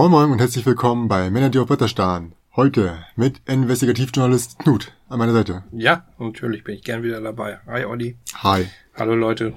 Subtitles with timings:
[0.00, 2.32] Moin Moin und herzlich willkommen bei Männer, die auf Wetter starren.
[2.56, 5.64] Heute mit Investigativjournalist Knut an meiner Seite.
[5.72, 7.60] Ja, natürlich bin ich gern wieder dabei.
[7.66, 8.16] Hi Olli.
[8.36, 8.66] Hi.
[8.96, 9.52] Hallo Leute.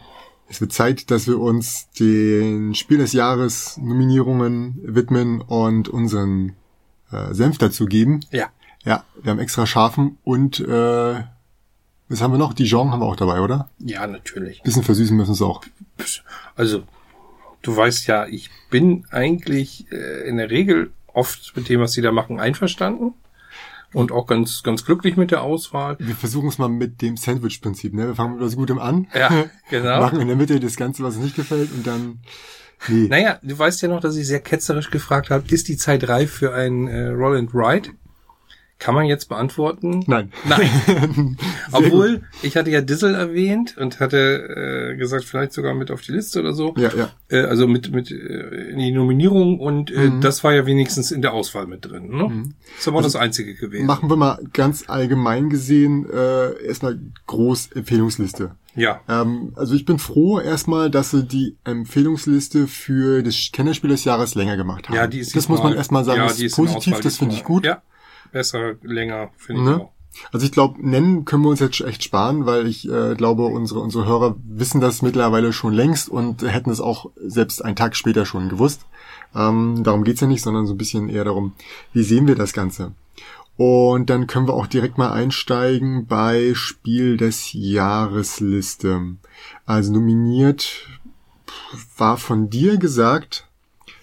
[0.50, 6.58] Es wird Zeit, dass wir uns den Spiel des Jahres Nominierungen widmen und unseren
[7.10, 8.20] äh, Senf dazu geben.
[8.34, 8.50] Ja.
[8.84, 11.24] Ja, wir haben extra Schafen und äh,
[12.10, 12.52] was haben wir noch?
[12.52, 13.70] Dijon haben wir auch dabei, oder?
[13.80, 14.62] Ja, natürlich.
[14.62, 15.62] Bisschen versüßen müssen wir es auch.
[16.58, 16.84] Also,
[17.64, 22.02] du weißt ja, ich bin eigentlich äh, in der Regel oft mit dem, was sie
[22.02, 23.14] da machen, einverstanden.
[23.94, 25.98] Und auch ganz, ganz glücklich mit der Auswahl.
[26.00, 28.08] Wir versuchen es mal mit dem Sandwich-Prinzip, ne?
[28.08, 29.08] Wir fangen mit was Gutem an.
[29.14, 30.00] Ja, genau.
[30.00, 32.20] machen in der Mitte das Ganze, was uns nicht gefällt und dann.
[32.88, 33.08] Nee.
[33.08, 36.32] Naja, du weißt ja noch, dass ich sehr ketzerisch gefragt habe, ist die Zeit reif
[36.32, 37.90] für ein äh, Roll and Ride?
[38.84, 40.04] Kann man jetzt beantworten?
[40.08, 40.34] Nein.
[40.44, 41.38] Nein.
[41.72, 42.24] Obwohl, gut.
[42.42, 46.42] ich hatte ja Dizzle erwähnt und hatte äh, gesagt, vielleicht sogar mit auf die Liste
[46.42, 46.74] oder so.
[46.76, 47.10] Ja, ja.
[47.30, 50.20] Äh, also mit, mit äh, in die Nominierung und äh, mhm.
[50.20, 52.10] das war ja wenigstens in der Auswahl mit drin.
[52.10, 52.28] Ne?
[52.28, 52.56] Mhm.
[52.76, 53.86] Das war also das Einzige gewesen.
[53.86, 58.52] Machen wir mal ganz allgemein gesehen äh, erstmal groß Empfehlungsliste.
[58.76, 59.00] Ja.
[59.08, 64.36] Ähm, also ich bin froh erstmal, dass sie die Empfehlungsliste für das Kennerspiel des Jahres
[64.36, 64.96] länger gemacht haben.
[64.96, 67.46] Ja, die ist das muss man erstmal sagen, ja, das ist positiv, das finde ich
[67.46, 67.66] gut.
[67.66, 67.82] Ja
[68.34, 69.82] besser, länger, finde ich ne?
[69.82, 69.94] auch.
[70.32, 73.80] Also ich glaube, nennen können wir uns jetzt echt sparen, weil ich äh, glaube, unsere
[73.80, 78.26] unsere Hörer wissen das mittlerweile schon längst und hätten es auch selbst einen Tag später
[78.26, 78.86] schon gewusst.
[79.36, 81.54] Ähm, darum geht's ja nicht, sondern so ein bisschen eher darum,
[81.94, 82.92] wie sehen wir das Ganze.
[83.56, 89.16] Und dann können wir auch direkt mal einsteigen bei Spiel des Jahresliste.
[89.66, 90.88] Also nominiert
[91.98, 93.48] war von dir gesagt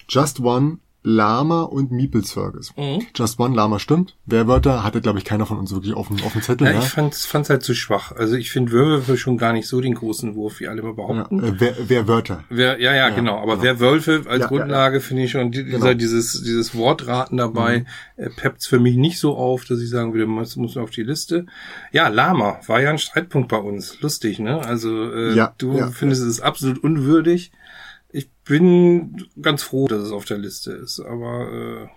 [0.08, 2.76] Just One Lama und Meeple Circus.
[2.76, 3.06] Mhm.
[3.14, 4.16] Just One Lama stimmt.
[4.26, 6.66] Werwörter hatte, glaube ich, keiner von uns wirklich auf dem, auf dem Zettel.
[6.66, 6.78] Ja, ja?
[6.80, 8.12] ich fand's, fand's halt zu schwach.
[8.12, 11.38] Also ich finde Werwölfe schon gar nicht so den großen Wurf, wie alle immer behaupten.
[11.38, 12.44] Ja, äh, wer, Werwörter.
[12.50, 13.38] Wer, ja, ja, ja, genau.
[13.38, 13.62] Aber genau.
[13.62, 15.94] Werwölfe als ja, Grundlage finde ich schon, dieser, genau.
[15.94, 17.86] dieses, dieses Wortraten dabei, mhm.
[18.24, 21.02] äh, peppt's für mich nicht so auf, dass ich sagen würde, muss, muss auf die
[21.02, 21.46] Liste.
[21.92, 24.00] Ja, Lama war ja ein Streitpunkt bei uns.
[24.02, 24.60] Lustig, ne?
[24.66, 27.52] Also äh, du findest es absolut unwürdig
[28.50, 31.88] bin ganz froh, dass es auf der Liste ist, aber äh,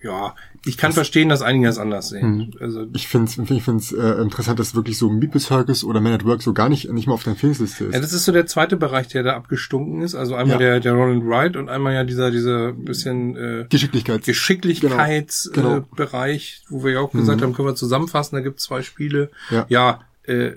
[0.00, 0.34] ja,
[0.64, 2.36] ich kann das, verstehen, dass einige das anders sehen.
[2.36, 2.50] Mhm.
[2.58, 6.14] Also ich finde es ich find's, äh, interessant, dass wirklich so Meeple Circus oder Man
[6.14, 7.94] at Work so gar nicht nicht mal auf der Empfehlungsliste ist.
[7.94, 10.14] Ja, das ist so der zweite Bereich, der da abgestunken ist.
[10.14, 10.58] Also einmal ja.
[10.58, 15.76] der der Roland Wright und einmal ja dieser dieser bisschen äh, Geschicklichkeits Geschicklichkeitsbereich, genau.
[15.76, 17.44] äh, Bereich, wo wir ja auch gesagt mhm.
[17.44, 18.36] haben, können wir zusammenfassen.
[18.36, 19.30] Da gibt es zwei Spiele.
[19.50, 20.52] Ja, ja äh,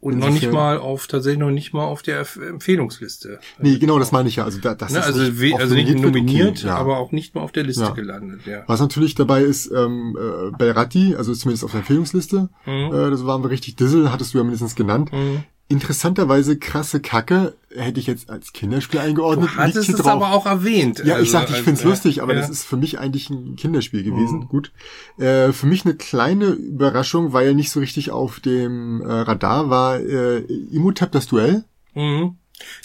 [0.00, 3.38] und noch nicht mal auf, tatsächlich noch nicht mal auf der Empfehlungsliste.
[3.58, 4.44] Nee, genau, das meine ich ja.
[4.44, 6.76] Also, da, das ne, ist also, nicht also nicht nominiert, okay, ja.
[6.76, 7.90] aber auch nicht mal auf der Liste ja.
[7.90, 8.62] gelandet, ja.
[8.66, 12.72] Was natürlich dabei ist, ähm, äh, Belratti, also zumindest auf der Empfehlungsliste, mhm.
[12.72, 15.12] äh, das waren wir richtig Dissel, hattest du ja mindestens genannt.
[15.12, 19.50] Mhm interessanterweise krasse Kacke hätte ich jetzt als Kinderspiel eingeordnet.
[19.50, 20.06] Du hattest es drauf.
[20.06, 20.98] aber auch erwähnt.
[20.98, 22.40] Ja, ich also, sagte, ich also, find's lustig, aber ja.
[22.40, 24.40] das ist für mich eigentlich ein Kinderspiel gewesen.
[24.40, 24.48] Mhm.
[24.48, 24.72] Gut.
[25.18, 30.00] Äh, für mich eine kleine Überraschung, weil nicht so richtig auf dem äh, Radar war
[30.00, 31.64] äh, Imhotep das Duell.
[31.94, 32.36] Mhm.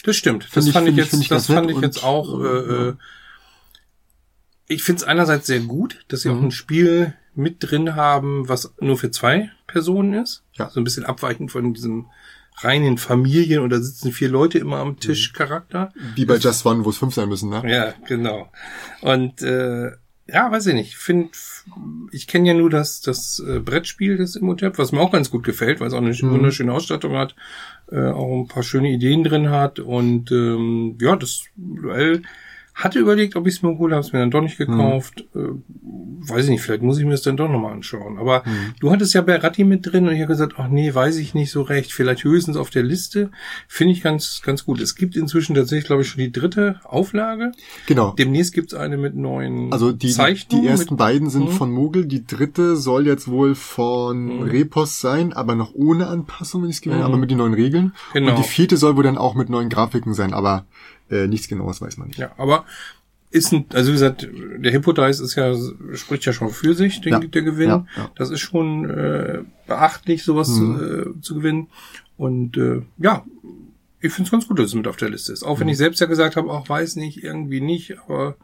[0.04, 0.48] Das stimmt.
[0.54, 2.40] Das, fand ich, ich jetzt, ich das fand ich jetzt auch.
[2.40, 2.94] Äh, äh,
[4.68, 6.38] ich finde es einerseits sehr gut, dass sie mhm.
[6.38, 10.42] auch ein Spiel mit drin haben, was nur für zwei Personen ist.
[10.54, 10.70] Ja.
[10.70, 12.06] So ein bisschen abweichend von diesem
[12.58, 15.36] reinen Familien und da sitzen vier Leute immer am Tisch mhm.
[15.36, 15.92] Charakter.
[16.14, 17.62] Wie bei Just One, wo es fünf sein müssen, ne?
[17.66, 18.50] Ja, genau.
[19.02, 19.92] Und äh,
[20.28, 20.88] ja, weiß ich nicht.
[20.88, 21.30] Ich finde,
[22.10, 25.44] ich kenne ja nur das, das äh, Brettspiel des Imhotep, was mir auch ganz gut
[25.44, 26.30] gefällt, weil es auch eine mhm.
[26.30, 27.36] wunderschöne Ausstattung hat,
[27.92, 32.22] äh, auch ein paar schöne Ideen drin hat und ähm, ja, das Duell
[32.76, 35.24] hatte überlegt, ob ich es mir hole, habe es mir dann doch nicht gekauft.
[35.32, 35.40] Mhm.
[35.40, 38.18] Äh, weiß ich nicht, vielleicht muss ich mir das dann doch nochmal anschauen.
[38.18, 38.74] Aber mhm.
[38.80, 41.50] du hattest ja Beratti mit drin und ich habe gesagt, ach nee, weiß ich nicht
[41.50, 41.94] so recht.
[41.94, 43.30] Vielleicht höchstens auf der Liste.
[43.66, 44.78] Finde ich ganz, ganz gut.
[44.82, 47.52] Es gibt inzwischen tatsächlich, glaube ich, schon die dritte Auflage.
[47.86, 48.12] Genau.
[48.12, 50.62] Demnächst gibt's eine mit neuen Also die, Zeichnungen.
[50.62, 51.52] die ersten beiden sind mhm.
[51.52, 52.04] von Mogel.
[52.04, 54.42] Die dritte soll jetzt wohl von mhm.
[54.42, 57.06] Repos sein, aber noch ohne Anpassung, wenn ich es gewählt mhm.
[57.06, 57.94] aber mit den neuen Regeln.
[58.12, 58.32] Genau.
[58.32, 60.66] Und die vierte soll wohl dann auch mit neuen Grafiken sein, aber
[61.10, 62.18] äh, nichts genaues weiß man nicht.
[62.18, 62.64] Ja, aber
[63.30, 65.54] ist ein, also wie gesagt, der Hypodice ist ja,
[65.94, 67.68] spricht ja schon für sich, den, ja, der Gewinn.
[67.68, 68.10] Ja, ja.
[68.16, 71.16] Das ist schon äh, beachtlich, sowas mhm.
[71.18, 71.68] äh, zu gewinnen.
[72.16, 73.24] Und äh, ja,
[74.00, 75.42] ich finde es ganz gut, dass es mit auf der Liste ist.
[75.42, 75.72] Auch wenn mhm.
[75.72, 78.36] ich selbst ja gesagt habe, auch weiß nicht, irgendwie nicht, aber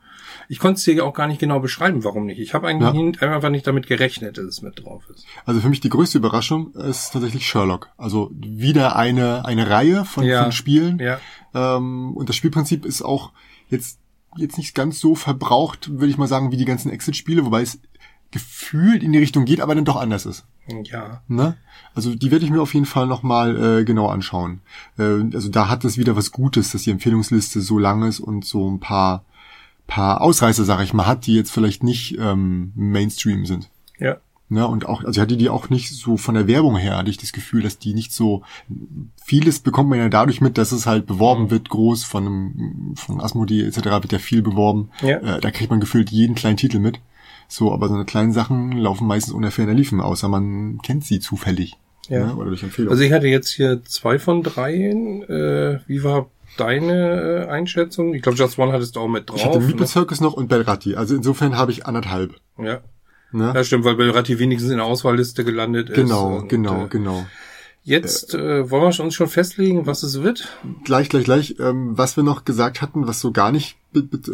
[0.49, 2.39] ich konnte es dir auch gar nicht genau beschreiben, warum nicht.
[2.39, 3.29] Ich habe eigentlich ja.
[3.29, 5.27] einfach nicht damit gerechnet, dass es mit drauf ist.
[5.45, 7.91] Also für mich die größte Überraschung ist tatsächlich Sherlock.
[7.97, 10.43] Also wieder eine, eine Reihe von, ja.
[10.43, 10.99] von Spielen.
[10.99, 11.19] Ja.
[11.55, 13.33] Ähm, und das Spielprinzip ist auch
[13.69, 13.99] jetzt,
[14.37, 17.81] jetzt nicht ganz so verbraucht, würde ich mal sagen, wie die ganzen Exit-Spiele, wobei es
[18.33, 20.47] gefühlt in die Richtung geht, aber dann doch anders ist.
[20.85, 21.23] Ja.
[21.29, 21.57] Ne?
[21.95, 24.63] Also die werde ich mir auf jeden Fall nochmal äh, genau anschauen.
[24.99, 28.45] Äh, also da hat es wieder was Gutes, dass die Empfehlungsliste so lang ist und
[28.45, 29.25] so ein paar
[29.93, 33.69] paar Ausreißer, sag ich mal, hat, die jetzt vielleicht nicht ähm, Mainstream sind.
[33.99, 34.17] Ja.
[34.49, 37.11] Ne, und auch, also ich hatte die auch nicht so von der Werbung her, hatte
[37.11, 38.43] ich das Gefühl, dass die nicht so,
[39.23, 43.21] vieles bekommt man ja dadurch mit, dass es halt beworben wird, groß von einem, von
[43.21, 43.85] Asmodee etc.
[43.85, 44.91] wird ja viel beworben.
[45.03, 45.19] Ja.
[45.19, 46.99] Äh, da kriegt man gefühlt jeden kleinen Titel mit.
[47.49, 51.77] So, aber so eine kleinen Sachen laufen meistens ferner Liefen, außer man kennt sie zufällig.
[52.09, 52.27] Ja.
[52.27, 52.91] Ne, oder durch Empfehlung.
[52.91, 55.23] Also ich hatte jetzt hier zwei von dreien.
[55.23, 58.15] Äh, wie war deine äh, Einschätzung?
[58.15, 59.37] Ich glaube, Just One hattest du auch mit drauf.
[59.39, 59.87] ich hatte Meeple ne?
[59.87, 60.95] Circus noch und Belratti.
[60.97, 62.35] Also insofern habe ich anderthalb.
[62.59, 62.81] Ja.
[63.35, 63.53] Ne?
[63.55, 65.97] ja, stimmt, weil Belratti wenigstens in der Auswahlliste gelandet ist.
[65.97, 67.27] genau, Und, genau, Äh, genau.
[67.83, 70.49] jetzt äh, wollen wir uns schon festlegen, was es wird.
[70.85, 71.57] Gleich, gleich, gleich.
[71.59, 74.33] Ähm, was wir noch gesagt hatten, was so gar nicht mit, mit, äh,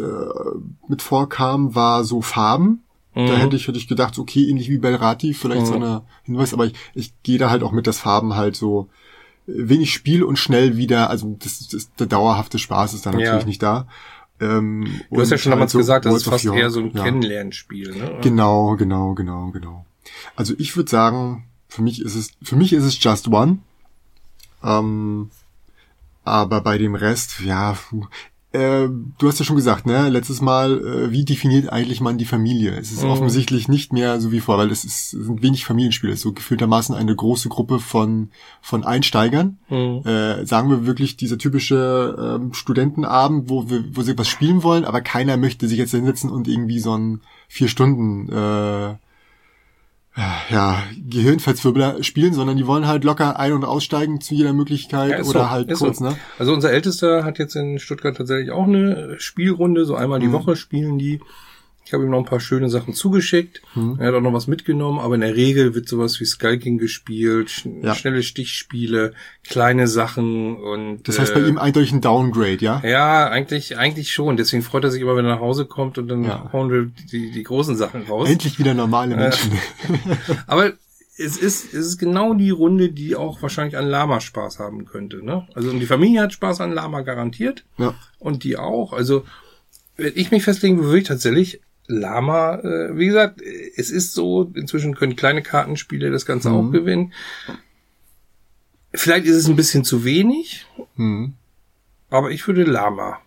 [0.87, 2.83] mit vorkam, war so Farben.
[3.15, 3.37] Da Mhm.
[3.37, 5.81] hätte ich, hätte ich gedacht, okay, ähnlich wie Belrati, vielleicht so Mhm.
[5.83, 8.89] eine Hinweis, aber ich, ich gehe da halt auch mit, dass Farben halt so
[9.55, 13.25] wenig Spiel und schnell wieder, also das, das, der dauerhafte Spaß ist dann Ja.
[13.25, 13.87] natürlich nicht da.
[14.39, 17.03] Ähm, Du hast ja schon damals gesagt, das ist fast York, eher so ein ja.
[17.03, 17.95] Kennenlernspiel.
[17.95, 18.19] Ne?
[18.21, 19.85] Genau, genau, genau, genau.
[20.35, 23.59] Also ich würde sagen, für mich ist es, für mich ist es Just One.
[24.63, 25.29] Ähm,
[26.23, 27.77] aber bei dem Rest, ja.
[28.51, 28.87] Äh,
[29.19, 32.71] du hast ja schon gesagt, ne, letztes Mal, äh, wie definiert eigentlich man die Familie?
[32.71, 33.09] Es ist Mhm.
[33.11, 36.23] offensichtlich nicht mehr so wie vor, weil es, ist, es sind wenig Familienspiele, es ist
[36.23, 38.29] so gefühltermaßen eine große Gruppe von,
[38.61, 39.57] von Einsteigern.
[39.69, 40.01] Mhm.
[40.05, 44.85] Äh, sagen wir wirklich dieser typische ähm, Studentenabend, wo wir, wo sie was spielen wollen,
[44.85, 48.95] aber keiner möchte sich jetzt hinsetzen und irgendwie so ein vier Stunden äh,
[50.49, 55.17] ja, Gehirnverzwirbler spielen, sondern die wollen halt locker ein- und aussteigen zu jeder Möglichkeit Ja,
[55.19, 56.05] oder so, halt kurz, so.
[56.05, 56.17] ne?
[56.37, 60.33] Also unser Ältester hat jetzt in Stuttgart tatsächlich auch eine Spielrunde, so einmal die Mhm.
[60.33, 61.21] Woche spielen die.
[61.89, 63.63] Ich habe ihm noch ein paar schöne Sachen zugeschickt.
[63.73, 63.95] Mhm.
[63.99, 67.49] Er hat auch noch was mitgenommen, aber in der Regel wird sowas wie Skulking gespielt,
[67.49, 67.95] sch Ja.
[67.95, 69.13] schnelle Stichspiele,
[69.43, 72.79] kleine Sachen und Das heißt äh, bei ihm eindeutig ein Downgrade, ja?
[72.85, 74.37] ja, eigentlich, eigentlich schon.
[74.37, 76.47] Deswegen freut er sich immer, wenn er nach Hause kommt und dann Ja.
[76.53, 78.29] hauen wir die, die großen Sachen raus.
[78.29, 79.51] Endlich wieder normale Menschen.
[80.45, 80.73] Aber
[81.17, 85.25] es ist, es ist genau die Runde, die auch wahrscheinlich an Lama Spaß haben könnte.
[85.25, 85.47] Ne?
[85.55, 87.95] Also und die Familie hat Spaß an Lama garantiert ja.
[88.19, 88.93] und die auch.
[88.93, 89.25] Also
[89.97, 94.51] wenn ich mich festlegen würde, würde ich tatsächlich Lama, äh, wie gesagt, es ist so,
[94.53, 96.55] inzwischen können kleine Kartenspiele das Ganze Mhm.
[96.55, 97.13] auch gewinnen.
[98.93, 101.33] Vielleicht ist es ein bisschen zu wenig, Hm.
[102.09, 103.19] aber ich würde Lama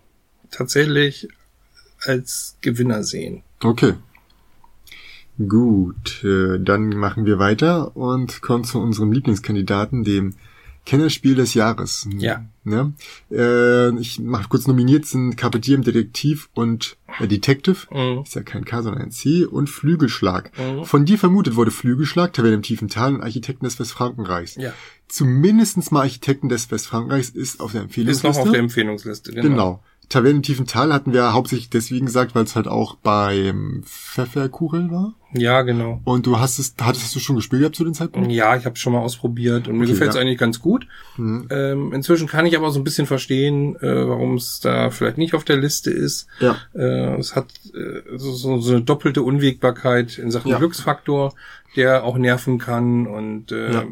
[0.49, 1.27] tatsächlich
[2.05, 3.43] als Gewinner sehen.
[3.61, 3.93] Okay.
[5.47, 10.35] Gut, äh, dann machen wir weiter und kommen zu unserem Lieblingskandidaten, dem
[10.85, 12.07] Kennerspiel des Jahres.
[12.17, 12.45] Ja.
[12.65, 12.93] Ne?
[13.31, 17.87] Äh, ich mache kurz nominiert sind Carpe Diem Detektiv und äh, Detective.
[17.91, 18.23] Mhm.
[18.23, 19.45] Ist ja kein K, sondern ein C.
[19.45, 20.51] Und Flügelschlag.
[20.57, 20.85] Mhm.
[20.85, 24.55] Von dir vermutet wurde Flügelschlag, Taverne im tiefen Tal und Architekten des Westfrankenreichs.
[24.55, 24.73] Ja,
[25.07, 28.27] Zumindestens mal Architekten des Westfrankenreichs ist auf der ist Empfehlungsliste.
[28.27, 29.31] noch auf der Empfehlungsliste.
[29.31, 29.47] Genau.
[29.47, 29.83] Genau.
[30.09, 34.91] Taverne im tiefen Tal hatten wir hauptsächlich deswegen gesagt, weil es halt auch beim Pfefferkuchel
[34.91, 35.13] war.
[35.33, 35.99] Ja, genau.
[36.03, 38.31] Und du hast es, hattest du schon gespielt gehabt zu dem Zeitpunkt?
[38.31, 40.21] Ja, ich habe schon mal ausprobiert und mir Okay, gefällt es ja.
[40.21, 40.85] eigentlich ganz gut.
[41.17, 41.47] Mhm.
[41.49, 45.33] Ähm, inzwischen kann ich aber so ein bisschen verstehen, äh, warum es da vielleicht nicht
[45.33, 46.27] auf der Liste ist.
[46.39, 46.57] Ja.
[46.75, 50.59] Äh, es hat äh, so, so, eine doppelte Unwägbarkeit in Sachen Ja.
[50.59, 51.33] Glücksfaktor,
[51.75, 53.07] der auch nerven kann.
[53.07, 53.83] Und äh, Ja.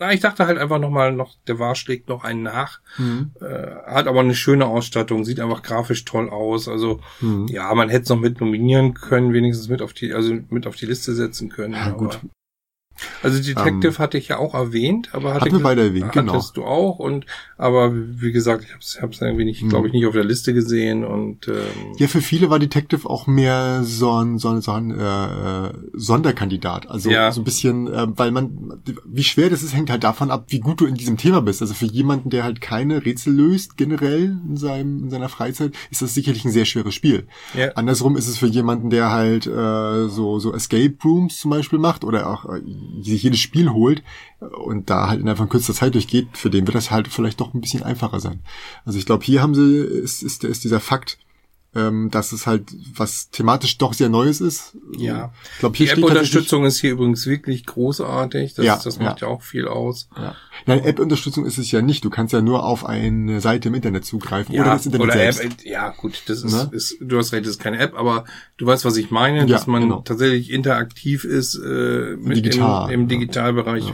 [0.00, 2.80] Na, ich dachte halt einfach nochmal, noch, der War schlägt noch einen nach.
[2.96, 3.32] Mhm.
[3.40, 3.44] Äh,
[3.86, 6.68] hat aber eine schöne Ausstattung, sieht einfach grafisch toll aus.
[6.68, 7.46] Also Mhm.
[7.48, 10.76] ja, man hätte es noch mit nominieren können, wenigstens mit auf die, also mit auf
[10.76, 11.74] die Liste setzen können.
[11.74, 12.18] Ja, gut.
[13.22, 16.34] Also Detective hatte ich ja auch erwähnt, aber hatte Hatten wir beide erwähnt, genau.
[16.34, 17.26] hattest du auch und
[17.56, 20.54] aber wie gesagt, ich habe es hab's irgendwie nicht, glaube ich, nicht auf der Liste
[20.54, 24.72] gesehen und ähm, Ja, für viele war Detective auch mehr so ein, so ein, so
[24.72, 26.88] ein äh, Sonderkandidat.
[26.90, 27.30] Also Ja.
[27.32, 30.60] so ein bisschen, äh, weil man, wie schwer das ist, hängt halt davon ab, wie
[30.60, 31.60] gut du in diesem Thema bist.
[31.62, 36.02] Also für jemanden, der halt keine Rätsel löst, generell in, seinem, in seiner Freizeit, ist
[36.02, 37.26] das sicherlich ein sehr schweres Spiel.
[37.54, 41.78] ja, Andersrum ist es für jemanden, der halt äh, so, so Escape Rooms zum Beispiel
[41.78, 42.60] macht oder auch äh,
[43.02, 44.02] sich jedes Spiel holt
[44.40, 47.54] und da halt innerhalb von kürzester Zeit durchgeht, für den wird das halt vielleicht doch
[47.54, 48.40] ein bisschen einfacher sein.
[48.84, 51.18] Also ich glaube, hier haben sie, ist, ist, ist dieser Fakt,
[51.74, 52.64] ähm, dass es halt
[52.96, 54.76] was thematisch doch sehr Neues ist.
[54.96, 55.32] Ja.
[55.54, 58.54] Ich glaube, die hier tatsächlich- App-Unterstützung ist hier übrigens wirklich großartig.
[58.54, 59.28] Das, Ja, das macht ja.
[59.28, 60.08] auch viel aus.
[60.16, 60.34] Ja.
[60.66, 62.04] Nein, App-Unterstützung ist es ja nicht.
[62.04, 65.44] Du kannst ja nur auf eine Seite im Internet zugreifen oder das Internet oder selbst.
[65.44, 66.68] App, ja gut, das ist, Ne?
[66.72, 68.24] ist, du hast recht, das ist keine App, aber
[68.56, 70.00] du weißt, was ich meine, dass man genau.
[70.02, 73.06] tatsächlich interaktiv ist äh, mit Digital, im, im ja.
[73.06, 73.84] Digitalbereich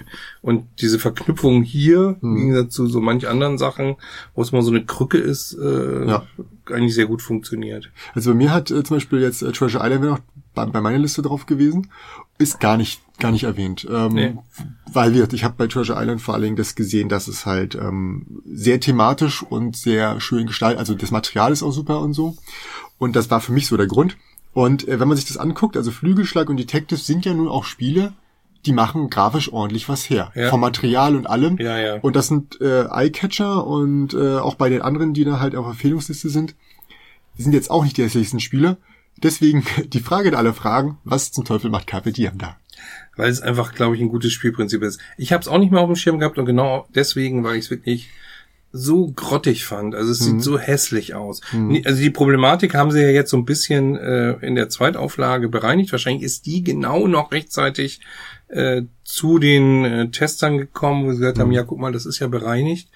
[0.41, 2.37] und diese Verknüpfung hier Mhm.
[2.37, 3.97] im Gegensatz zu so manch anderen Sachen,
[4.35, 6.27] wo es mal so eine Krücke ist, äh, Ja.
[6.71, 7.91] Eigentlich sehr gut funktioniert.
[8.15, 10.21] Also bei mir hat äh, zum Beispiel jetzt äh, Treasure Island wäre noch
[10.55, 11.91] bei, bei meiner Liste drauf gewesen,
[12.39, 14.35] ist gar nicht gar nicht erwähnt, ähm, Nee.
[14.93, 17.75] weil wir, ich habe bei Treasure Island vor allen Dingen das gesehen, dass es halt
[17.75, 22.37] ähm, sehr thematisch und sehr schön gestaltet, also das Material ist auch super und so
[22.99, 24.19] Und das war für mich so der Grund.
[24.53, 27.65] Und äh, wenn man sich das anguckt, also Flügelschlag und Detective sind ja nun auch
[27.65, 28.13] Spiele,
[28.67, 30.33] die machen grafisch ordentlich was her.
[30.35, 30.51] Ja.
[30.51, 31.57] Vom Material und allem.
[31.59, 31.95] Ja, ja.
[32.01, 35.67] Und das sind äh, Eyecatcher und äh, auch bei den anderen, die da halt auf
[35.67, 36.55] Empfehlungsliste sind,
[37.39, 38.77] die sind jetzt auch nicht die hässlichsten Spiele.
[39.23, 42.57] Deswegen die Frage in alle Fragen, was zum Teufel macht Carpe Diem da?
[43.17, 45.01] weil es einfach, glaube ich, ein gutes Spielprinzip ist.
[45.17, 47.65] Ich habe es auch nicht mehr auf dem Schirm gehabt und genau deswegen, weil ich
[47.65, 48.11] es wirklich
[48.73, 49.95] so grottig fand.
[49.95, 50.25] Also es Mhm.
[50.25, 51.41] sieht so hässlich aus.
[51.55, 55.49] Nie- Also die Problematik haben sie ja jetzt so ein bisschen äh, in der Zweitauflage
[55.49, 55.93] bereinigt.
[55.93, 58.01] Wahrscheinlich ist die genau noch rechtzeitig
[58.49, 62.19] äh, zu den äh, Testern gekommen, wo sie gesagt haben, ja, guck mal, das ist
[62.19, 62.89] ja bereinigt.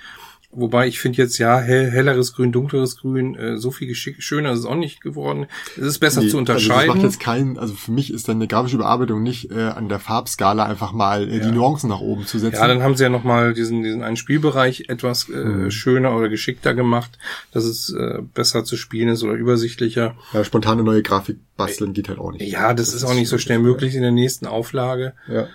[0.52, 4.50] Wobei ich finde jetzt ja hell, helleres Grün, dunkleres Grün, äh, so viel geschick, schöner
[4.50, 5.46] ist es auch nicht geworden.
[5.76, 6.88] Es ist besser Nee, zu Also das unterscheiden.
[6.88, 10.00] macht jetzt keinen, also für mich ist dann eine grafische Überarbeitung nicht äh, an der
[10.00, 12.56] Farbskala einfach mal äh, die Nuancen nach oben zu setzen.
[12.56, 15.70] Ja, dann haben sie ja nochmal diesen, diesen einen Spielbereich etwas äh, Mhm.
[15.70, 17.16] schöner oder geschickter gemacht,
[17.52, 20.16] dass es äh, besser zu spielen ist oder übersichtlicher.
[20.32, 22.42] ja, spontane neue Grafik basteln geht halt auch nicht.
[22.50, 25.12] Ja, das, ist auch nicht so schnell möglich in der nächsten Auflage.
[25.28, 25.46] Ja.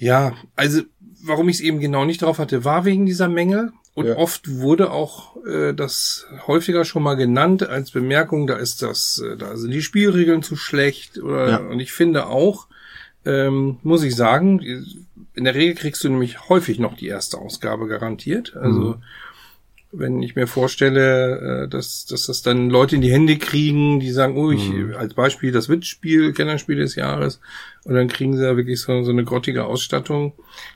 [0.00, 0.82] Ja, also
[1.22, 3.72] warum ich es eben genau nicht drauf hatte, war wegen dieser Mängel.
[3.94, 4.16] Und Ja.
[4.16, 9.36] oft wurde auch äh, das häufiger schon mal genannt als Bemerkung, da ist das, äh,
[9.36, 11.18] da sind die Spielregeln zu schlecht.
[11.18, 11.56] Oder Ja.
[11.58, 12.68] und ich finde auch,
[13.24, 14.60] ähm, muss ich sagen,
[15.34, 18.56] in der Regel kriegst du nämlich häufig noch die erste Ausgabe garantiert.
[18.56, 19.02] Also Mhm.
[19.90, 24.10] Wenn ich mir vorstelle, äh, dass, dass das dann Leute in die Hände kriegen, die
[24.10, 24.94] sagen, oh, ich, Mhm.
[24.98, 27.40] als Beispiel das Witz-Spiel, Kennerspiel des Jahres,
[27.84, 30.34] und dann kriegen sie ja wirklich so, so eine grottige Ausstattung.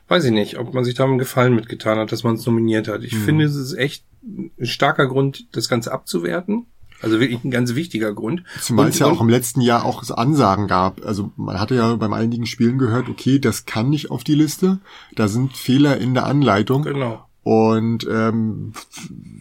[0.08, 2.88] Weiß ich nicht, ob man sich da einen Gefallen mitgetan hat, dass man es nominiert
[2.88, 3.00] hat.
[3.00, 3.06] Mhm.
[3.06, 6.66] Ich finde, es ist echt ein starker Grund, das Ganze abzuwerten.
[7.02, 8.44] Also wirklich ein ganz wichtiger Grund.
[8.60, 11.04] Zumal Und- es ja auch im letzten Jahr auch Ansagen gab.
[11.04, 14.78] Also man hatte ja beim einigen Spielen gehört, okay, das kann nicht auf die Liste.
[15.16, 16.84] Da sind Fehler in der Anleitung.
[16.84, 17.24] Genau.
[17.44, 18.72] Und ähm,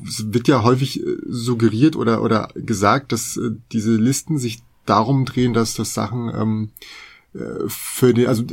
[0.07, 5.25] es wird ja häufig äh, suggeriert oder oder gesagt, dass äh, diese Listen sich darum
[5.25, 6.69] drehen, dass das Sachen ähm,
[7.33, 8.43] äh, für den, also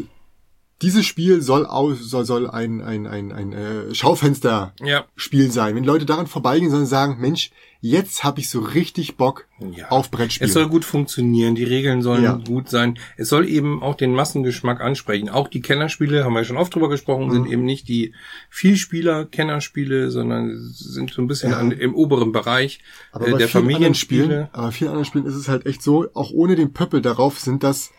[0.83, 5.05] dieses Spiel soll aus, soll, soll ein ein ein ein äh, Schaufenster Ja.
[5.51, 5.75] Sein.
[5.75, 9.89] Wenn Leute daran vorbeigehen, sondern sagen, Mensch, jetzt habe ich so richtig Bock Ja.
[9.91, 10.47] auf Brettspiel.
[10.47, 12.41] Es soll gut funktionieren, die Regeln sollen Ja.
[12.47, 12.99] gut sein.
[13.17, 15.29] Es soll eben auch den Massengeschmack ansprechen.
[15.29, 17.33] Auch die Kennerspiele, haben wir ja schon oft drüber gesprochen, Mhm.
[17.33, 18.15] sind eben nicht die
[18.51, 21.59] Vielspieler-Kennerspiele, sondern sind so ein bisschen Ja.
[21.59, 22.81] an, im oberen Bereich
[23.13, 24.49] Aber äh, bei der Familienspiele.
[24.53, 27.39] aber bei vielen anderen Spielen ist es halt echt so, auch ohne den Pöppel darauf
[27.39, 27.91] sind das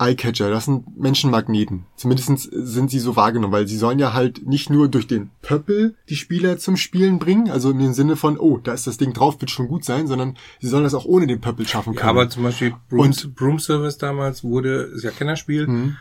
[0.00, 1.86] Eyecatcher, das sind Menschenmagneten.
[1.96, 5.96] Zumindest sind sie so wahrgenommen, weil sie sollen ja halt nicht nur durch den Pöppel
[6.08, 9.40] die Spieler zum Spielen bringen, also im Sinne von, oh, da ist das Ding drauf,
[9.40, 12.10] wird schon gut sein, sondern sie sollen das auch ohne den Pöppel schaffen Ja, können.
[12.10, 15.96] aber zum Beispiel Broom, Und- Broom Service damals wurde, ist ja Kennerspiel, Mhm.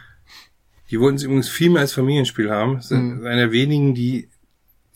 [0.91, 2.81] die wollten es übrigens viel mehr als Familienspiel haben.
[2.81, 3.25] Sind Mhm.
[3.25, 4.29] einer der wenigen, die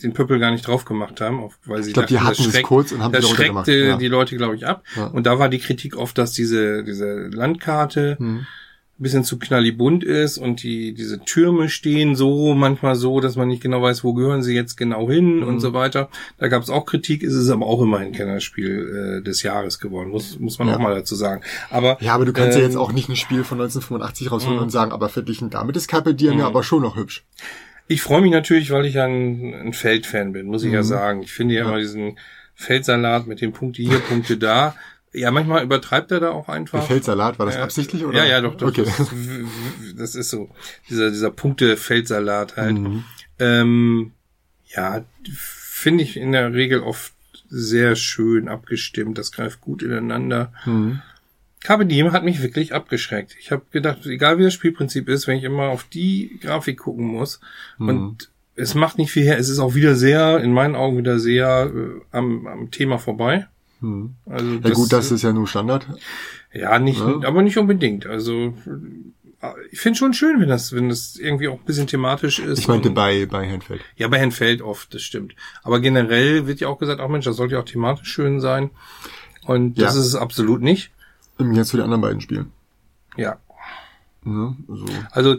[0.03, 2.45] den Pöppel gar nicht drauf gemacht haben, weil sie Ich glaub, die dachten, hatten das
[2.47, 3.97] es schreckt- kurz und haben das schreckte ja.
[3.97, 4.83] die Leute, glaube ich, ab.
[4.95, 5.05] Ja.
[5.07, 8.47] Und da war die Kritik oft, dass diese, diese Landkarte Mhm.
[9.01, 13.61] Bisschen zu knallibunt ist und die, diese Türme stehen so, manchmal so, dass man nicht
[13.63, 15.43] genau weiß, wo gehören sie jetzt genau hin Mhm.
[15.47, 16.09] und so weiter.
[16.37, 20.09] Da gab es auch Kritik, ist es aber auch immerhin Kennerspiel äh, des Jahres geworden,
[20.09, 20.75] muss, muss man Ja.
[20.75, 21.41] auch mal dazu sagen.
[21.69, 24.57] Aber Ja, aber du kannst ja ähm, jetzt auch nicht ein Spiel von 1985 rausholen
[24.57, 24.63] Mhm.
[24.63, 27.23] und sagen, aber verglichen damit ist Carpe Diem ja aber schon noch hübsch.
[27.87, 30.85] Ich freue mich natürlich, weil ich ja ein, ein Feldfan bin, muss ich ja Mhm.
[30.85, 31.21] sagen.
[31.23, 31.67] Ich finde ja, Ja.
[31.69, 32.17] immer diesen
[32.55, 34.75] Feldsalat mit den Punkte hier, Punkte da.
[35.13, 36.87] Ja, manchmal übertreibt er da auch einfach.
[36.87, 37.63] Feldsalat, war das Ja.
[37.63, 38.17] absichtlich oder?
[38.19, 38.69] Ja, ja, doch, doch.
[38.69, 38.83] Okay.
[38.85, 39.09] Das,
[39.97, 40.49] das ist so.
[40.89, 42.77] Dieser, dieser Punkte-Feldsalat halt.
[42.77, 43.03] Mhm.
[43.39, 44.11] Ähm,
[44.73, 47.13] ja, finde ich in der Regel oft
[47.49, 49.17] sehr schön abgestimmt.
[49.17, 50.53] Das greift gut ineinander.
[50.65, 51.01] Mhm.
[51.63, 53.35] Carpe Diem hat mich wirklich abgeschreckt.
[53.39, 57.05] Ich habe gedacht, egal wie das Spielprinzip ist, wenn ich immer auf die Grafik gucken
[57.05, 57.39] muss
[57.77, 57.87] Mhm.
[57.89, 61.19] und es macht nicht viel her, es ist auch wieder sehr, in meinen Augen wieder
[61.19, 63.47] sehr äh, am, am Thema vorbei.
[63.81, 64.15] Mhm.
[64.25, 65.85] Also Ja gut, das ist ja nur Standard.
[66.53, 67.21] ja nicht, Ja.
[67.27, 68.05] aber nicht unbedingt.
[68.05, 68.53] Also
[69.71, 72.59] ich finde schon schön, wenn das, wenn das irgendwie auch ein bisschen thematisch ist.
[72.59, 73.81] Ich meinte bei, bei Handfeld.
[73.95, 75.33] ja, bei Herrn Feld oft, das stimmt.
[75.63, 78.69] Aber generell wird ja auch gesagt, ach Mensch, das sollte ja auch thematisch schön sein.
[79.45, 79.99] Und das Ja.
[80.01, 80.91] ist es absolut nicht.
[81.39, 82.51] Jetzt zu den anderen beiden Spielen.
[83.17, 83.37] Ja.
[84.23, 84.55] Ne?
[84.69, 85.35] Also, Also,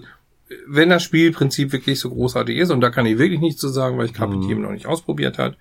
[0.67, 3.97] wenn das Spielprinzip wirklich so großartig ist, und da kann ich wirklich nichts zu sagen,
[3.99, 4.61] weil ich Carpe Mhm.
[4.63, 5.57] Noch nicht ausprobiert hat,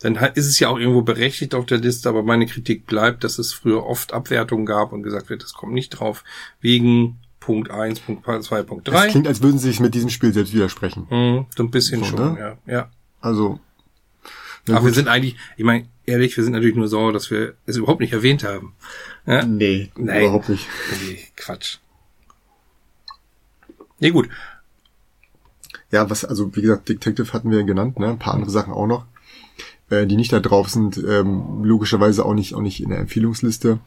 [0.00, 3.38] dann ist es ja auch irgendwo berechtigt auf der Liste, aber meine Kritik bleibt, dass
[3.38, 6.22] es früher oft Abwertungen gab und gesagt wird, das kommt nicht drauf,
[6.60, 9.08] wegen Punkt 1, Punkt 2, Punkt das 3.
[9.08, 11.06] klingt, als würden sie sich mit diesem Spiel selbst widersprechen.
[11.10, 12.58] Mhm, so ein bisschen So, schon, ne?
[12.66, 12.72] ja.
[12.72, 12.90] ja.
[13.20, 13.60] Also,
[14.68, 14.94] Aber wir gut.
[14.94, 18.12] sind eigentlich, ich meine, ehrlich, wir sind natürlich nur sauer, dass wir es überhaupt nicht
[18.12, 18.74] erwähnt haben.
[19.26, 19.44] Ja?
[19.44, 20.22] nee, Nein.
[20.22, 20.66] überhaupt nicht.
[21.06, 21.78] Nee, Quatsch.
[23.98, 24.28] Nee, gut.
[25.90, 28.08] Ja, was, also wie gesagt, Detective hatten wir genannt, ne?
[28.08, 29.06] Ein paar andere Sachen auch noch.
[29.90, 33.78] Äh, die nicht da drauf sind, ähm, logischerweise auch nicht, auch nicht in der Empfehlungsliste.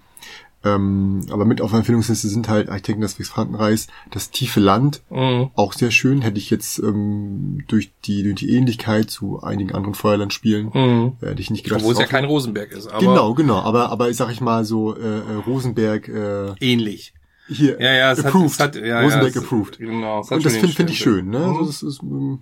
[0.62, 5.51] Ähm, aber mit auf der Empfehlungsliste sind halt Architekten des Westfrankenreichs, das tiefe Land, Mhm.
[5.56, 6.22] auch sehr schön.
[6.22, 11.13] Hätte ich jetzt ähm, durch die durch die Ähnlichkeit zu einigen anderen Feuerlandspielen Mhm.
[11.22, 11.79] äh, hätte ich nicht gedacht.
[11.79, 13.60] Obwohl es ja kein Rosenberg ist, aber genau, genau.
[13.60, 17.13] Aber aber sag ich mal so äh, äh, Rosenberg äh, ähnlich.
[17.48, 19.77] hier Ja, ja, es approved, hat, es hat ja, Rosenberg ja, es, approved.
[19.79, 21.39] Genau, es hat Und das finde find ich schön, ne?
[21.39, 21.46] Mhm.
[21.46, 22.39] Also das ist, ähm,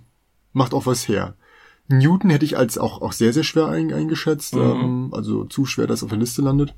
[0.52, 1.34] macht auch was her.
[1.88, 4.60] Newton hätte ich als auch auch sehr sehr schwer ein, eingeschätzt, Mhm.
[4.60, 6.74] ähm, also zu schwer, dass er auf der Liste landet.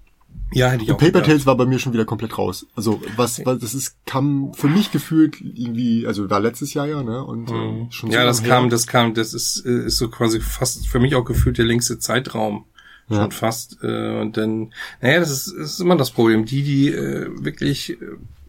[0.52, 1.26] Ja, hätte ich Und auch Paper gedacht.
[1.26, 2.66] Tales war bei mir schon wieder komplett raus.
[2.76, 7.02] Also was, was das ist, kam für mich gefühlt irgendwie, also war letztes Jahr ja,
[7.02, 7.24] ne?
[7.24, 8.12] Und äh, schon so Mhm.
[8.12, 8.70] Ja, das kam, her.
[8.70, 11.98] das kam, das ist, äh, ist so quasi fast für mich auch gefühlt der längste
[11.98, 12.64] Zeitraum.
[13.08, 13.22] Ja.
[13.22, 13.78] Schon fast.
[13.82, 16.44] Äh, und dann, naja, das ist, das ist immer das Problem.
[16.44, 17.96] Die, die äh, wirklich äh,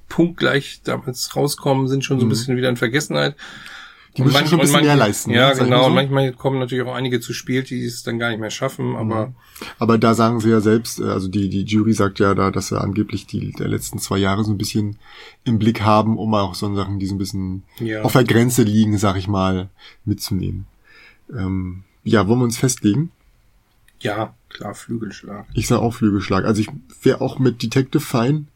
[0.07, 3.35] punktgleich damals rauskommen, sind schon so ein bisschen wieder in Vergessenheit.
[4.17, 5.31] Die müssen manch- schon ein bisschen manche- mehr leisten.
[5.31, 5.55] Ja, ne?
[5.55, 5.69] Genau.
[5.69, 5.95] mal Und so.
[5.95, 9.33] manchmal kommen natürlich auch einige zu spät, die es dann gar nicht mehr schaffen, aber
[9.79, 12.67] Aber da sagen sie ja selbst, äh, also die, die Jury sagt ja da, dass
[12.69, 14.97] sie angeblich die der letzten zwei Jahre so ein bisschen
[15.45, 18.01] im Blick haben, um auch so Sachen, die so ein bisschen Ja.
[18.01, 19.69] auf der Grenze liegen, sag ich mal,
[20.03, 20.65] mitzunehmen.
[21.33, 23.11] Ähm, ja, wollen wir uns festlegen?
[24.03, 25.45] ja, klar, Flügelschlag.
[25.53, 26.43] Ich sag auch Flügelschlag.
[26.45, 26.69] Also ich
[27.03, 28.47] wäre auch mit Detective fein.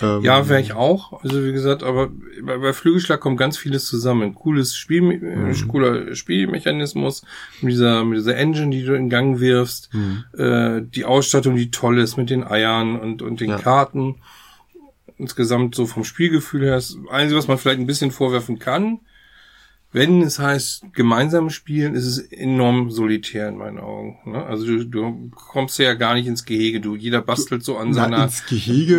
[0.00, 1.22] Ähm, Ja, wäre ich auch.
[1.22, 2.10] Also wie gesagt, aber
[2.42, 4.22] bei, bei Flügelschlag kommt ganz vieles zusammen.
[4.22, 5.50] Ein cooles Spiel, Mhm.
[5.50, 7.24] äh, cooler Spielmechanismus
[7.60, 10.24] mit dieser, mit dieser Engine, die du in Gang wirfst, Mhm.
[10.38, 13.58] äh, die Ausstattung, die toll ist mit den Eiern und, und den Ja.
[13.58, 14.16] Karten.
[15.18, 19.00] Insgesamt so vom Spielgefühl her ist das Einzige, was man vielleicht ein bisschen vorwerfen kann.
[19.92, 24.18] Wenn es heißt gemeinsam spielen, ist es enorm solitär in meinen Augen.
[24.24, 24.42] Ne?
[24.42, 26.80] Also du, du kommst ja gar nicht ins Gehege.
[26.80, 28.30] Du, jeder bastelt so an Na, seiner.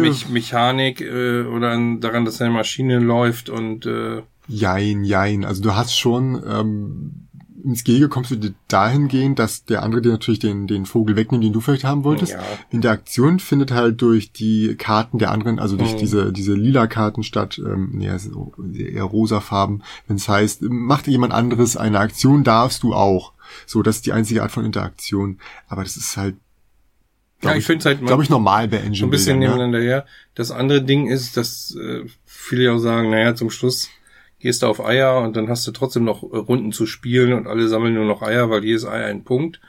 [0.02, 5.46] Mech Mechanik äh, oder an, daran, dass eine Maschine läuft und äh, Jein, jein.
[5.46, 7.23] Also du hast schon ähm,
[7.64, 11.44] ins Gehege kommst du dir dahingehend, dass der andere dir natürlich den, den Vogel wegnimmt,
[11.44, 12.34] den du vielleicht haben wolltest.
[12.34, 12.44] Ja.
[12.72, 15.98] Interaktion findet halt durch die Karten der anderen, also durch Mhm.
[15.98, 19.82] diese, diese lila Karten statt, ähm, nee, also eher rosa Farben.
[20.08, 23.34] Wenn es heißt, macht jemand anderes eine Aktion, darfst du auch.
[23.66, 25.40] So, das ist die einzige Art von Interaktion.
[25.68, 26.36] Aber das ist halt,
[27.42, 30.06] ja, ich finde es halt glaube ich, normal bei Engine so ein bisschen nebeneinander her.
[30.34, 33.90] Das andere Ding ist, dass äh, viele auch sagen, naja, zum Schluss
[34.44, 37.48] gehst du auf Eier und dann hast du trotzdem noch äh, Runden zu spielen und
[37.48, 39.60] alle sammeln nur noch Eier, weil jedes Ei ein Punkt.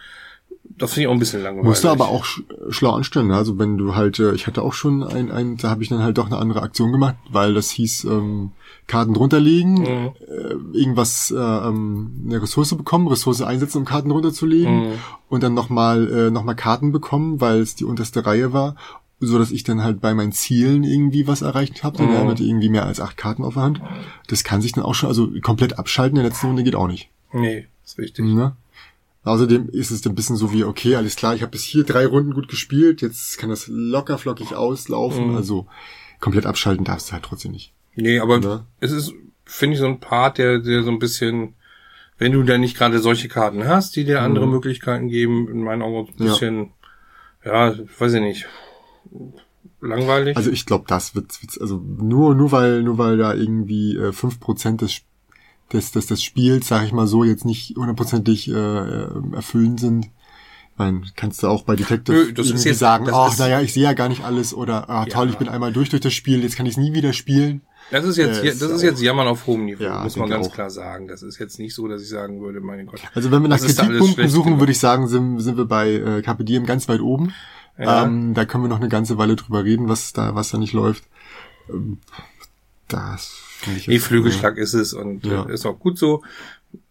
[0.77, 1.67] Das finde ich auch ein bisschen langweilig.
[1.69, 3.29] Musst du aber auch sch schlau anstellen.
[3.29, 3.37] ne?
[3.37, 6.03] Also wenn du halt, äh, ich hatte auch schon ein, ein da habe ich dann
[6.03, 8.51] halt doch eine andere Aktion gemacht, weil das hieß ähm,
[8.87, 10.11] Karten drunter legen, Mhm.
[10.27, 14.93] äh, irgendwas, äh, ähm, eine Ressource bekommen, Ressource einsetzen, um Karten runterzulegen Mhm.
[15.29, 18.75] und dann nochmal äh, noch mal Karten bekommen, weil es die unterste Reihe war,
[19.27, 21.99] so dass ich dann halt bei meinen Zielen irgendwie was erreicht habe.
[21.99, 22.33] Dann Mhm.
[22.33, 23.81] ich irgendwie mehr als acht Karten auf der Hand.
[24.29, 26.89] Das kann sich dann auch schon, also komplett abschalten in der letzten Runde geht auch
[26.89, 27.09] nicht.
[27.33, 28.25] Nee, ist richtig.
[28.25, 28.57] Ne?
[29.25, 32.05] Außerdem ist es ein bisschen so wie, okay, alles klar, ich habe bis hier drei
[32.07, 35.31] Runden gut gespielt, jetzt kann das locker flockig auslaufen.
[35.31, 35.37] Mhm.
[35.37, 35.67] Also
[36.21, 37.73] komplett abschalten darfst du halt trotzdem nicht.
[37.97, 38.65] Nee, aber Ne?
[38.81, 39.13] es ist,
[39.45, 41.55] finde ich, so ein Part, der, der so ein bisschen,
[42.19, 45.83] wenn du da nicht gerade solche Karten hast, die dir andere Möglichkeiten geben, in meinen
[45.83, 46.33] Augen ein Ja.
[46.33, 46.71] bisschen,
[47.45, 48.47] ja, weiß ich nicht,
[49.81, 50.37] langweilig.
[50.37, 54.11] Also ich glaube, das wird, wird's- also nur, nur weil, nur weil da irgendwie äh,
[54.11, 55.01] 5% des,
[55.73, 60.09] des, des, des Spiels, sag ich mal so, jetzt nicht hundertprozentig äh, äh, erfüllend sind.
[60.77, 63.85] Mein, kannst du auch bei Detective Nö, das irgendwie jetzt- sagen, ach, naja, ich sehe
[63.85, 65.33] ja gar nicht alles oder ah, toll, Ja.
[65.33, 67.61] ich bin einmal durch durch das Spiel, jetzt kann ich es nie wieder spielen.
[67.93, 70.49] das ist jetzt, äh, das ist jetzt Jammern auf hohem Niveau, Ja, muss man ganz
[70.49, 70.53] auch.
[70.53, 71.07] klar sagen.
[71.07, 73.01] Das ist jetzt nicht so, dass ich sagen würde, mein Gott.
[73.15, 74.61] Also wenn wir nach Kritikpunkten suchen, genug.
[74.61, 77.33] würde ich sagen, sind, sind wir bei äh, Carpe Diem ganz weit oben.
[77.79, 78.05] Ja.
[78.05, 80.73] Ähm, da können wir noch eine ganze Weile drüber reden, was da, was da nicht
[80.73, 81.05] läuft.
[81.69, 81.99] Ähm,
[82.89, 85.45] das finde ich Nee, jetzt- Flügelschlag ist es und Ja.
[85.49, 86.23] äh, ist auch gut so.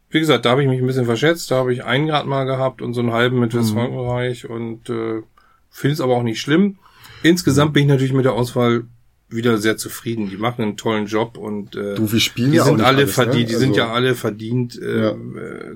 [0.10, 1.50] Wie gesagt, da habe ich mich ein bisschen verschätzt.
[1.52, 3.42] Da habe ich einen Grad mal gehabt und so einen halben Mhm.
[3.44, 5.22] mit Westfrankreich und äh,
[5.70, 6.78] finde es aber auch nicht schlimm.
[7.24, 8.84] Insgesamt bin ich natürlich mit der Auswahl
[9.30, 10.30] wieder sehr zufrieden.
[10.30, 13.08] Die machen einen tollen Job und äh, Du, wir spielen die ja sind alle alles,
[13.08, 13.14] ne?
[13.24, 15.16] verdient, die sind Also- ja alle verdient äh, Ja.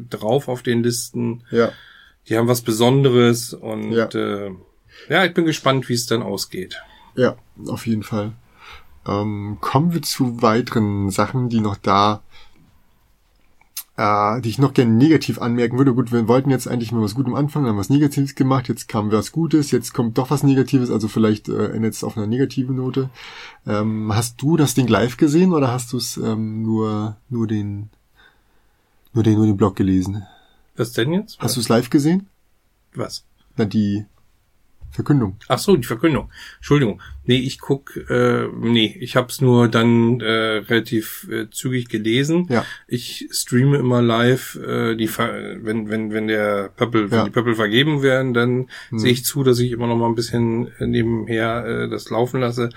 [0.09, 1.43] drauf auf den Listen.
[1.49, 1.71] Ja.
[2.29, 4.05] Die haben was Besonderes und Ja.
[4.09, 4.51] äh,
[5.09, 6.81] ja, ich bin gespannt, wie es dann ausgeht.
[7.15, 7.35] Ja,
[7.67, 8.33] auf jeden Fall.
[9.07, 12.21] Ähm, kommen wir zu weiteren Sachen, die noch da,
[13.95, 15.93] äh, die ich noch gerne negativ anmerken würde.
[15.93, 19.11] Gut, wir wollten jetzt eigentlich mit was Gutem anfangen, haben was Negatives gemacht, jetzt kam
[19.11, 22.75] was Gutes, jetzt kommt doch was Negatives, also vielleicht äh, endet es auf einer negativen
[22.75, 23.09] Note.
[23.65, 27.89] Ähm, hast du das Ding live gesehen oder hast du es ähm, nur, nur den,
[29.13, 30.23] nur den, nur den Blog gelesen?
[30.75, 31.39] Was denn jetzt?
[31.39, 32.27] Hast du es live gesehen?
[32.93, 33.25] was?
[33.55, 34.05] Na, die,
[34.91, 35.35] Verkündung.
[35.47, 36.29] Ach so, die Verkündung.
[36.57, 37.01] Entschuldigung.
[37.25, 42.47] Nee, ich guck, äh, nee, ich hab's nur dann äh, relativ äh, zügig gelesen.
[42.49, 42.65] Ja.
[42.87, 47.25] Ich streame immer live, äh, die Ver wenn wenn wenn der Pöppel, wenn Ja.
[47.25, 48.99] die Pöppel vergeben werden, dann Hm.
[48.99, 52.39] sehe ich zu, dass ich immer noch mal ein bisschen äh, nebenher äh, das laufen
[52.39, 52.69] lasse.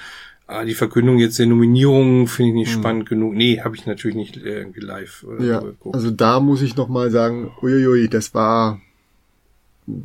[0.46, 3.34] Ah, die Verkündung jetzt der Nominierungen finde ich nicht spannend genug.
[3.34, 5.48] Nee, habe ich natürlich nicht äh, irgendwie live äh, Hm.
[5.48, 5.94] Ja, geguckt.
[5.94, 8.80] also da muss ich noch mal sagen, uiuiui, das war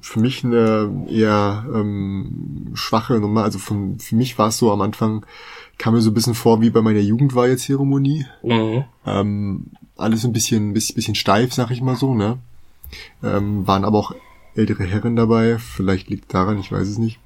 [0.02, 3.44] für mich eine eher ähm, schwache Nummer.
[3.44, 5.26] Also von, für mich war es so am Anfang,
[5.78, 8.26] kam mir so ein bisschen vor wie bei meiner Jugendweihezeremonie.
[8.44, 8.84] mhm.
[9.06, 9.66] Ähm,
[9.98, 12.38] alles ein bisschen, bisschen, bisschen steif, sag ich mal so, ne?
[13.24, 14.16] Ähm, waren aber auch
[14.56, 17.20] ältere Herren dabei, vielleicht liegt daran, ich weiß es nicht.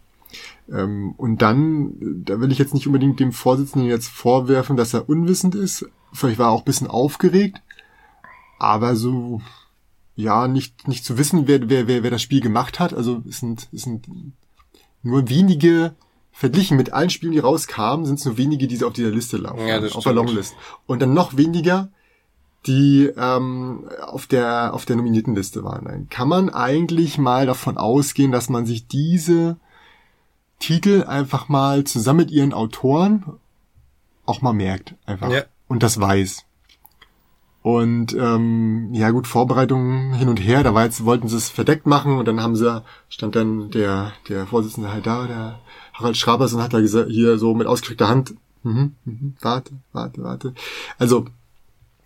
[0.71, 1.93] Ähm, und dann,
[2.25, 5.87] da will ich jetzt nicht unbedingt dem Vorsitzenden jetzt vorwerfen, dass er unwissend ist.
[6.13, 7.61] Vielleicht war er auch ein bisschen aufgeregt,
[8.57, 9.41] aber so,
[10.19, 12.93] ja, nicht, nicht zu wissen, wer, wer, wer, wer das Spiel gemacht hat.
[12.93, 14.07] Also es sind, es sind
[15.01, 15.95] nur wenige,
[16.31, 19.65] verglichen mit allen Spielen, die rauskamen, sind es nur wenige, die auf dieser Liste laufen,
[19.65, 20.27] Ja, das auf der stimmt.
[20.27, 20.55] Longlist.
[20.87, 21.89] Und dann noch weniger,
[22.65, 25.85] die ähm, auf der auf der nominierten Liste waren.
[25.85, 29.55] Dann kann man eigentlich mal davon ausgehen, dass man sich diese
[30.59, 33.23] Titel einfach mal zusammen mit ihren Autoren
[34.25, 35.43] auch mal merkt, einfach Ja.
[35.69, 36.43] und das weiß.
[37.61, 41.85] Und ähm, ja gut, Vorbereitungen hin und her, da war jetzt, wollten sie es verdeckt
[41.85, 45.59] machen und dann haben sie, stand dann der, der Vorsitzende halt da, der
[45.93, 50.23] Harald Schrabers und hat da gesagt, hier so mit ausgestreckter Hand, mhm, mhm, warte, warte,
[50.23, 50.53] warte.
[50.97, 51.25] Also,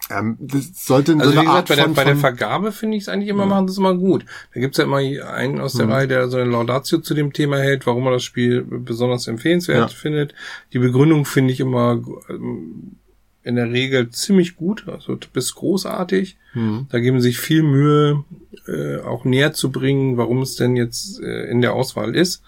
[0.09, 2.97] ähm, das sollte Also so wie gesagt, Art bei der, von, bei der Vergabe finde
[2.97, 4.25] ich es eigentlich immer, machen sie es immer gut.
[4.53, 5.79] Da gibt's ja immer einen aus Mhm.
[5.79, 9.27] der Reihe, der so eine Laudatio zu dem Thema hält, warum er das Spiel besonders
[9.27, 9.95] empfehlenswert Ja.
[9.95, 10.33] findet.
[10.73, 12.97] Die Begründung finde ich immer ähm,
[13.43, 16.37] in der Regel ziemlich gut, also bis großartig.
[16.53, 16.87] Mhm.
[16.89, 18.23] Da geben sie sich viel Mühe,
[18.67, 22.43] äh, auch näher zu bringen, warum es denn jetzt äh, in der Auswahl ist.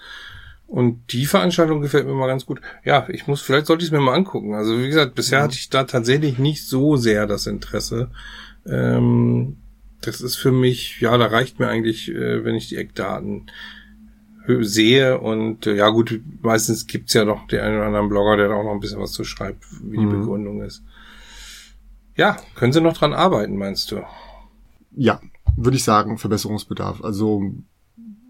[0.68, 2.60] Und die Veranstaltung gefällt mir mal ganz gut.
[2.84, 4.56] Ja, ich muss, vielleicht sollte ich es mir mal angucken.
[4.56, 8.10] Also wie gesagt, bisher hatte ich da tatsächlich nicht so sehr das Interesse.
[8.66, 9.58] Ähm,
[10.02, 13.48] das ist für mich, ja, da reicht mir eigentlich, äh, wenn ich die Eckdaten
[14.62, 18.50] sehe und äh, ja gut, meistens gibt's ja noch den einen oder anderen Blogger, der
[18.50, 20.22] da auch noch ein bisschen was zu schreibt, wie die Mhm.
[20.22, 20.84] Begründung ist.
[22.16, 24.02] Ja, können sie noch dran arbeiten, meinst du?
[24.98, 25.20] ja,
[25.58, 27.04] würde ich sagen, Verbesserungsbedarf.
[27.04, 27.52] Also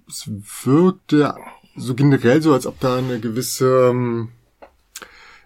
[0.08, 0.30] es
[0.64, 1.36] wirkte
[1.76, 4.30] so generell so, als ob da eine gewisse ähm,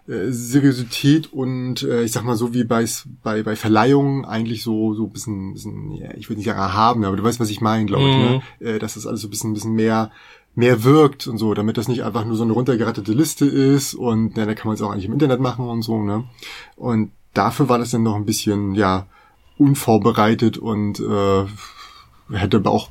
[0.08, 2.86] äh, Seriosität und äh, ich sag mal so wie bei
[3.24, 7.04] bei bei Verleihungen eigentlich so so ein bisschen, bisschen ja, ich würde nicht sagen erhaben,
[7.06, 8.42] aber du weißt, was ich meine, glaube ich, ne?
[8.60, 10.12] äh, dass das alles so ein bisschen, bisschen mehr
[10.56, 14.36] mehr wirkt und so, damit das nicht einfach nur so eine runtergerattete Liste ist und
[14.38, 16.26] ja, da kann man es auch eigentlich im Internet machen und so, ne?
[16.76, 19.06] Und dafür war das dann noch ein bisschen, ja,
[19.58, 21.46] unvorbereitet und äh,
[22.32, 22.90] hätte aber auch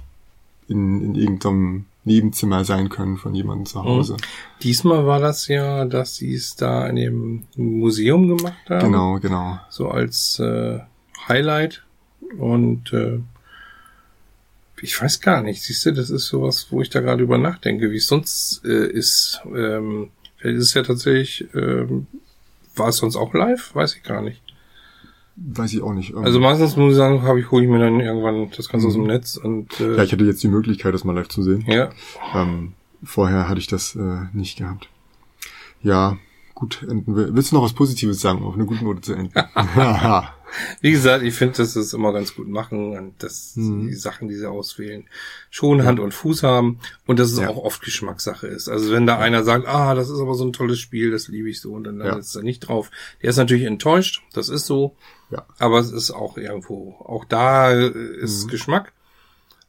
[0.68, 4.16] in, in irgendeinem Nebenzimmer sein können von jemandem zu Hause.
[4.62, 8.84] Diesmal war das ja, dass sie es da in dem Museum gemacht haben.
[8.86, 9.58] Genau, genau.
[9.68, 10.80] So als äh,
[11.28, 11.84] Highlight.
[12.38, 13.20] Und äh,
[14.82, 17.90] ich weiß gar nicht, siehst du, das ist sowas, wo ich da gerade über nachdenke,
[17.90, 19.40] wie es sonst äh, ist.
[19.46, 22.06] Ähm, vielleicht ist es ja tatsächlich, ähm,
[22.76, 23.74] war es sonst auch live?
[23.74, 24.42] Weiß ich gar nicht.
[25.36, 26.10] Weiß ich auch nicht.
[26.10, 28.86] Ähm, Also meistens muss ich sagen, habe ich, hole ich mir dann irgendwann das Ganze
[28.88, 31.42] aus dem Netz und äh, ja, ich hatte jetzt die Möglichkeit, das mal live zu
[31.42, 31.64] sehen.
[31.68, 31.90] ja,
[32.34, 34.88] Ähm, vorher hatte ich das äh, nicht gehabt.
[35.82, 36.18] Ja,
[36.54, 37.34] gut, enden wir.
[37.34, 39.32] Willst du noch was Positives sagen, um auf eine gute Note zu enden?
[40.80, 43.88] Wie gesagt, ich finde, dass sie es immer ganz gut machen und dass Mhm.
[43.88, 45.04] die Sachen, die sie auswählen,
[45.50, 47.48] schon Hand und Fuß haben und dass es Ja.
[47.48, 48.68] auch oft Geschmackssache ist.
[48.68, 51.48] Also wenn da einer sagt, ah, das ist aber so ein tolles Spiel, das liebe
[51.50, 52.06] ich so und dann Ja.
[52.06, 52.90] landet es da nicht drauf.
[53.22, 54.96] Der ist natürlich enttäuscht, das ist so,
[55.30, 55.44] ja.
[55.58, 58.48] aber es ist auch irgendwo, auch da ist Mhm.
[58.48, 58.92] Geschmack.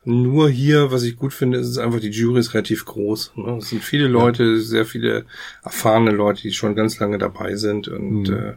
[0.05, 3.33] Nur hier, was ich gut finde, ist es einfach, die Jury ist relativ groß.
[3.35, 3.57] Ne?
[3.57, 5.25] Es sind viele Leute, sehr viele
[5.61, 8.33] erfahrene Leute, die schon ganz lange dabei sind und Mhm.
[8.33, 8.53] äh,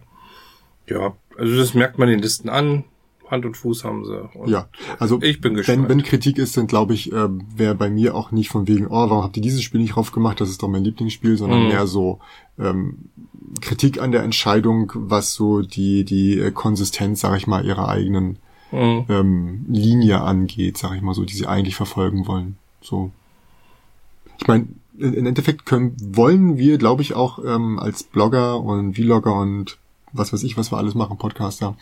[0.87, 2.85] ja, also das merkt man den Listen an.
[3.31, 4.21] Hand und Fuß haben sie.
[4.38, 4.68] Und Ja,
[4.99, 5.88] also ich bin wenn, gespannt.
[5.88, 8.90] wenn Kritik ist, dann glaube ich, äh, wäre bei mir auch nicht von wegen, oh,
[9.09, 11.68] warum habt ihr dieses Spiel nicht drauf gemacht, das ist doch mein Lieblingsspiel, sondern Mhm.
[11.68, 12.18] mehr so
[12.59, 12.97] ähm,
[13.62, 18.37] Kritik an der Entscheidung, was so die die äh, Konsistenz, sag ich mal, ihrer eigenen
[18.71, 19.05] Mhm.
[19.09, 22.57] ähm, Linie angeht, sag ich mal so, die sie eigentlich verfolgen wollen.
[22.83, 23.11] So.
[24.38, 24.66] Ich meine,
[24.99, 29.79] im Endeffekt können, wollen wir, glaube ich, auch ähm, als Blogger und Vlogger und
[30.12, 31.77] was weiß ich, was wir alles machen, Podcaster,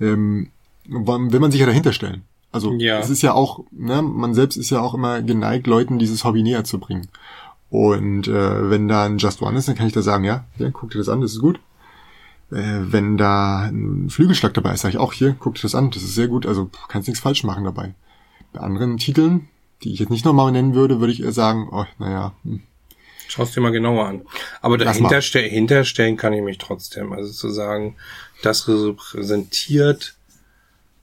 [0.00, 0.48] ähm,
[0.86, 2.22] will man sich ja dahinter stellen.
[2.52, 2.98] Also Ja.
[2.98, 6.42] es ist ja auch, ne, man selbst ist ja auch immer geneigt, Leuten dieses Hobby
[6.42, 7.08] näher zu bringen.
[7.68, 10.70] Und äh, wenn da ein Just One ist, dann kann ich da sagen, ja, ja,
[10.70, 11.58] guck dir das an, das ist gut.
[12.52, 15.90] Äh, wenn da ein Flügelschlag dabei ist, sage ich auch hier, guck dir das an,
[15.90, 17.94] das ist sehr gut, also kannst nichts falsch machen dabei.
[18.52, 19.48] Bei anderen Titeln,
[19.82, 22.62] die ich jetzt nicht nochmal nennen würde, würde ich eher sagen, oh, naja, hm,
[23.28, 24.22] Schau dir mal genauer an.
[24.60, 27.12] Aber dahinter ste hinterstellen kann ich mich trotzdem.
[27.12, 27.96] Also zu sagen,
[28.42, 30.14] das repräsentiert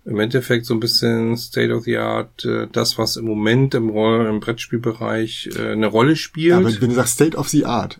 [0.05, 3.89] im Endeffekt so ein bisschen State of the Art, äh, das, was im Moment im,
[3.89, 6.53] Roll im Brettspielbereich äh, eine Rolle spielt.
[6.53, 7.99] Aber wenn du sagst State of the Art,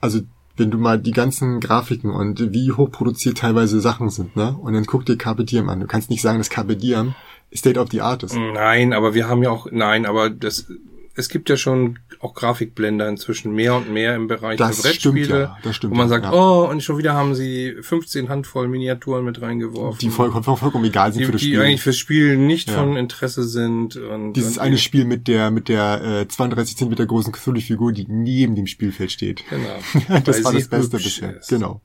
[0.00, 0.20] also
[0.56, 4.56] wenn du mal die ganzen Grafiken und wie hochproduziert teilweise Sachen sind, ne?
[4.60, 5.80] Und dann guck dir Carpe Diem an.
[5.80, 7.14] Du kannst nicht sagen, dass Carpe Diem
[7.54, 8.34] State of the Art ist.
[8.34, 10.66] Nein, aber wir haben ja auch, nein, aber das,
[11.14, 15.24] es gibt ja schon auch Grafikblender inzwischen mehr und mehr im Bereich das der Brettspiele.
[15.24, 16.32] Stimmt, ja, das stimmt, wo man sagt, ja.
[16.32, 19.98] oh, und schon wieder haben sie 15 Handvoll Miniaturen mit reingeworfen.
[20.00, 21.60] Die voll, voll, vollkommen egal sind die, für das die Spiel.
[21.62, 22.74] eigentlich fürs Spiel nicht Ja.
[22.74, 23.96] von Interesse sind.
[23.96, 28.06] Und, Dieses und eine Spiel mit der mit der äh, 32 cm großen Cthulhu-Figur, die
[28.08, 29.44] neben dem Spielfeld steht.
[29.48, 30.18] Genau.
[30.24, 31.36] das Weil war das Beste bisher.
[31.36, 31.48] ist.
[31.48, 31.80] Genau.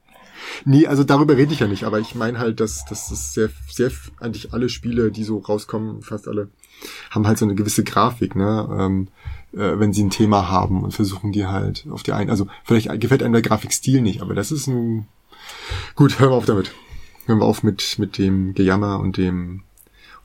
[0.65, 3.49] Nee, also darüber rede ich ja nicht, aber ich meine halt, dass, dass das sehr,
[3.69, 6.49] sehr, eigentlich alle Spiele, die so rauskommen, fast alle,
[7.11, 8.67] haben halt so eine gewisse Grafik, ne?
[8.79, 9.07] Ähm,
[9.53, 12.89] äh, wenn sie ein Thema haben und versuchen die halt auf die einen, also vielleicht
[12.99, 15.07] gefällt einem der Grafikstil nicht, aber das ist ein,
[15.95, 16.71] gut, hören wir auf damit.
[17.25, 19.63] Hören wir auf mit, mit dem Gejammer und dem,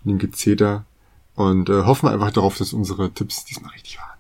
[0.05, 0.85] und dem Gezeter
[1.35, 4.16] und äh, hoffen wir einfach darauf, dass unsere Tipps diesmal richtig waren.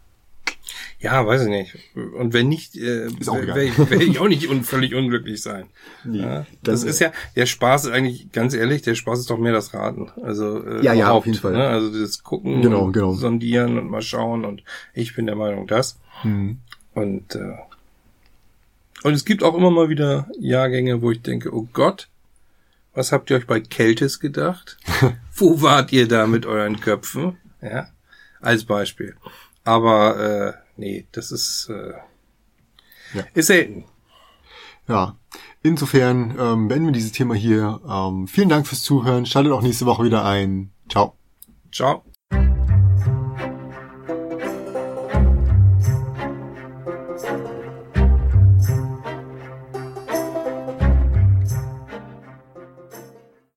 [1.06, 1.76] Ja, weiß ich nicht.
[1.94, 5.66] Und wenn nicht, äh, werde ich, auch nicht un völlig unglücklich sein.
[6.04, 9.38] Nee, Ja, das ist ja, der Spaß ist eigentlich, ganz ehrlich, der Spaß ist doch
[9.38, 10.10] mehr das Raten.
[10.22, 11.52] Also äh, Ja, ja, auf jeden Fall.
[11.52, 11.66] Ne?
[11.66, 13.12] Also das Gucken, Genau, und genau.
[13.12, 14.62] sondieren und mal schauen und
[14.94, 15.98] ich bin der Meinung, das.
[16.22, 16.58] Hm.
[16.94, 17.54] Und äh,
[19.02, 22.08] und es gibt auch immer mal wieder Jahrgänge, wo ich denke, oh Gott,
[22.94, 24.78] was habt ihr euch bei Keltis gedacht?
[25.36, 27.36] wo wart ihr da mit euren Köpfen?
[27.62, 27.88] Ja,
[28.40, 29.14] als Beispiel.
[29.64, 31.92] Aber äh, nee, das ist äh,
[33.14, 33.24] Ja.
[33.34, 33.84] ist selten.
[34.88, 35.16] Ja,
[35.62, 37.80] insofern ähm, beenden wir dieses Thema hier.
[37.88, 39.26] Ähm, vielen Dank fürs Zuhören.
[39.26, 40.70] Schaltet auch nächste Woche wieder ein.
[40.88, 41.16] Ciao.
[41.72, 42.04] Ciao.